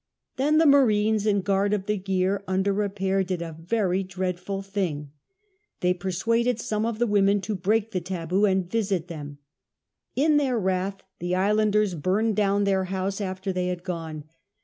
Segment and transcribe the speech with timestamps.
[0.37, 5.11] Then the marines in guard of the gear under repair did a very dreadful thing,—
[5.81, 9.37] they persuaded some of the women to break the tahu and visit them;
[10.15, 14.23] in their wrath the islanders burned down tlicir house after they had gone.